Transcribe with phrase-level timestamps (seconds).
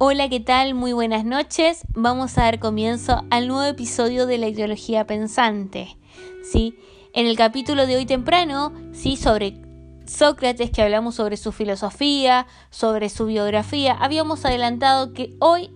[0.00, 0.74] Hola, ¿qué tal?
[0.74, 1.80] Muy buenas noches.
[1.92, 5.98] Vamos a dar comienzo al nuevo episodio de la ideología pensante.
[6.44, 6.78] ¿sí?
[7.14, 9.16] En el capítulo de hoy temprano, ¿sí?
[9.16, 9.60] sobre
[10.06, 15.68] Sócrates, que hablamos sobre su filosofía, sobre su biografía, habíamos adelantado que hoy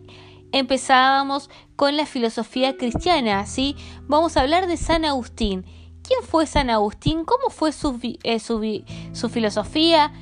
[0.53, 3.45] empezábamos con la filosofía cristiana.
[3.45, 3.75] ¿sí?
[4.03, 5.67] Vamos a hablar de San Agustín.
[6.07, 7.25] ¿Quién fue San Agustín?
[7.25, 8.85] ¿Cómo fue su, eh, su,
[9.15, 10.13] su filosofía?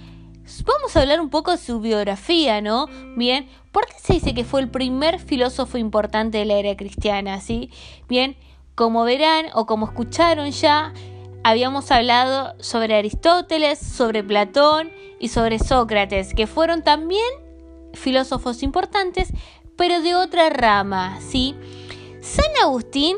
[0.65, 2.87] Vamos a hablar un poco de su biografía, ¿no?
[3.17, 7.41] Bien, ¿por qué se dice que fue el primer filósofo importante de la era cristiana,
[7.41, 7.71] ¿sí?
[8.09, 8.37] Bien,
[8.75, 10.93] como verán o como escucharon ya,
[11.45, 17.25] habíamos hablado sobre Aristóteles, sobre Platón y sobre Sócrates, que fueron también
[17.95, 19.33] filósofos importantes,
[19.77, 21.55] pero de otra rama, ¿sí?
[22.21, 23.17] San Agustín,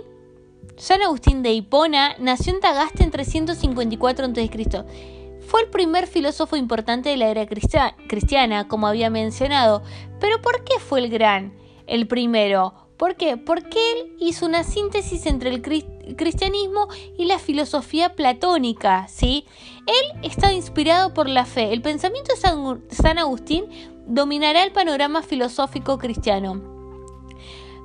[0.77, 5.22] San Agustín de Hipona, nació en Tagaste en 354 a.C
[5.53, 9.83] fue el primer filósofo importante de la era cristiana, como había mencionado.
[10.19, 11.53] Pero ¿por qué fue el gran?
[11.87, 12.73] El primero.
[12.97, 13.37] ¿Por qué?
[13.37, 19.45] Porque él hizo una síntesis entre el cristianismo y la filosofía platónica, ¿sí?
[19.87, 21.75] Él está inspirado por la fe.
[21.75, 23.67] El pensamiento de San Agustín
[24.07, 26.72] dominará el panorama filosófico cristiano.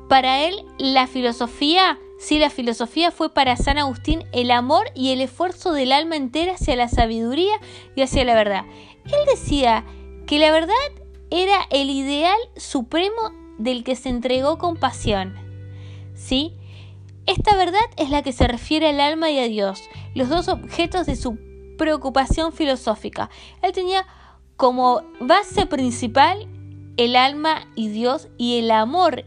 [0.07, 5.21] Para él, la filosofía si la filosofía fue para San Agustín el amor y el
[5.21, 7.53] esfuerzo del alma entera hacia la sabiduría
[7.95, 8.65] y hacia la verdad.
[9.05, 9.85] Él decía
[10.25, 10.73] que la verdad
[11.29, 15.35] era el ideal supremo del que se entregó con pasión.
[16.15, 16.53] ¿Sí?
[17.27, 19.81] Esta verdad es la que se refiere al alma y a Dios,
[20.15, 21.37] los dos objetos de su
[21.77, 23.29] preocupación filosófica.
[23.61, 24.07] Él tenía
[24.55, 26.47] como base principal
[26.97, 29.25] el alma y Dios y el amor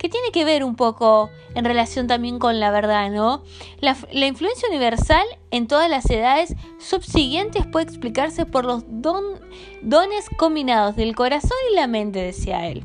[0.00, 3.42] que tiene que ver un poco en relación también con la verdad, ¿no?
[3.80, 3.94] La,
[4.26, 11.58] influencia universal en todas las edades subsiguientes puede explicarse por los dones combinados del corazón
[11.70, 12.82] y la mente, decía él.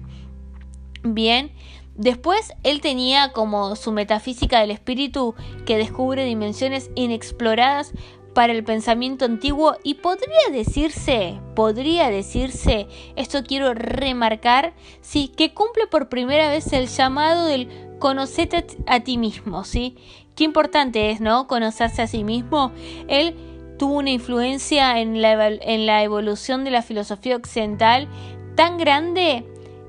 [1.04, 1.54] Bien,
[1.96, 5.36] después él tenía como su metafísica del espíritu
[5.66, 7.94] que descubre dimensiones inexploradas
[8.36, 15.88] para el pensamiento antiguo y podría decirse, podría decirse, esto quiero remarcar, sí, que cumple
[15.88, 19.96] por primera vez el llamado del conocerte a ti mismo, ¿sí?
[20.36, 21.48] Qué importante es, ¿no?
[21.48, 22.74] Conocerse a sí mismo.
[23.08, 23.36] Él
[23.80, 28.10] tuvo una influencia en la, en la evolución de la filosofía occidental
[28.56, 29.46] tan grande,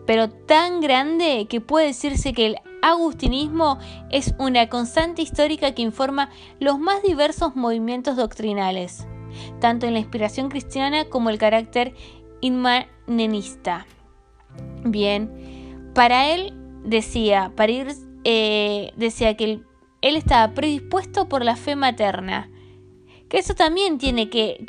[0.06, 3.78] pero tan grande que puede decirse que el agustinismo
[4.10, 9.06] es una constante histórica que informa los más diversos movimientos doctrinales,
[9.60, 11.94] tanto en la inspiración cristiana como el carácter
[12.40, 13.86] inmanenista.
[14.84, 15.30] Bien,
[15.94, 16.54] para él
[16.84, 17.88] decía, para ir,
[18.24, 22.50] eh, decía que él, estaba predispuesto por la fe materna.
[23.28, 24.64] Que eso también tiene que,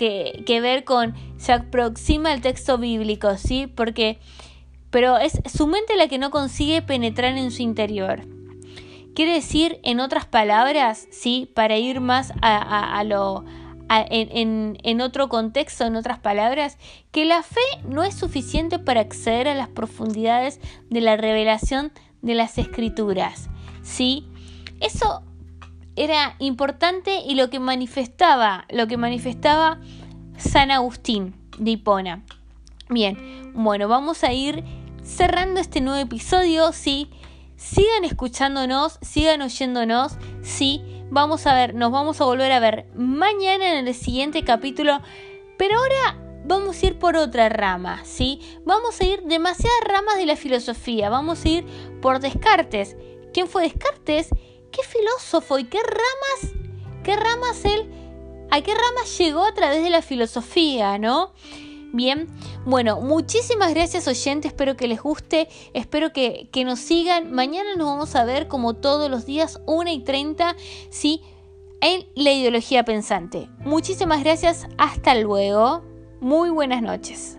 [0.45, 3.67] que ver con, se aproxima al texto bíblico, ¿sí?
[3.67, 4.19] Porque
[4.89, 8.25] pero es su mente la que no consigue penetrar en su interior.
[9.15, 13.45] Quiere decir, en otras palabras, sí, para ir más a, lo
[13.89, 16.77] en, en, otro contexto, en otras palabras,
[17.11, 20.59] que la fe no es suficiente para acceder a las profundidades
[20.89, 23.49] de la revelación de las escrituras.
[23.81, 24.27] ¿sí?
[24.79, 25.23] Eso
[25.95, 29.79] era importante y lo que manifestaba, lo que manifestaba
[30.37, 32.23] San Agustín de Hipona.
[32.89, 34.63] Bien, bueno, vamos a ir
[35.07, 36.71] cerrando este nuevo episodio.
[36.73, 37.09] Sí,
[37.55, 40.17] sigan escuchándonos, sigan oyéndonos.
[40.43, 44.99] Sí, vamos a ver, nos vamos a volver a ver mañana en el siguiente capítulo.
[45.57, 48.41] Pero ahora vamos a ir por otra rama, ¿sí?
[48.65, 51.09] Vamos a ir demasiadas ramas de la filosofía.
[51.09, 51.65] Vamos a ir
[52.01, 52.95] por Descartes.
[53.33, 54.29] ¿Quién fue Descartes?
[54.71, 56.55] ¿Qué filósofo y qué ramas?
[57.03, 57.89] ¿Qué ramas él?
[58.51, 61.33] ¿A qué ramas llegó a través de la filosofía, no?
[62.65, 67.31] Bueno, muchísimas gracias oyentes, espero que les guste, espero que, que nos sigan.
[67.31, 70.55] Mañana nos vamos a ver como todos los días, 1 y 30,
[70.89, 71.21] ¿sí?
[71.81, 73.49] En la ideología pensante.
[73.59, 75.83] Muchísimas gracias, hasta luego,
[76.21, 77.36] muy buenas noches.